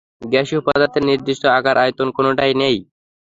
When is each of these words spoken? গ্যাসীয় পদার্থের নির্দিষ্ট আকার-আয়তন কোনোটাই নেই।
গ্যাসীয় 0.31 0.61
পদার্থের 0.65 1.03
নির্দিষ্ট 1.09 1.43
আকার-আয়তন 1.57 2.07
কোনোটাই 2.17 2.53
নেই। 2.61 2.77